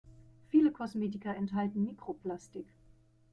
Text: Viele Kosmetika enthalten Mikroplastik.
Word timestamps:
Viele 0.49 0.71
Kosmetika 0.71 1.31
enthalten 1.31 1.83
Mikroplastik. 1.83 2.65